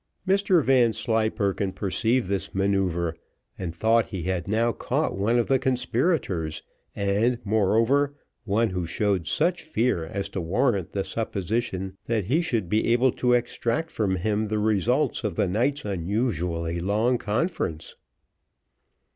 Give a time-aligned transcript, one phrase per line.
[0.27, 3.13] Mr Vanslyperken perceived this manoeuvre,
[3.59, 6.63] and thought he had now caught one of the conspirators,
[6.95, 12.67] and, moreover, one who showed such fear as to warrant the supposition that he should
[12.67, 17.95] be able to extract from him the results of the night's unusually long conference.